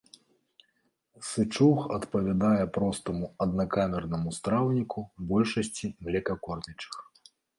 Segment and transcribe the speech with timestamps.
[1.29, 4.99] Сычуг адпавядае простаму аднакамернаму страўніку
[5.33, 6.95] большасці млекакормячых.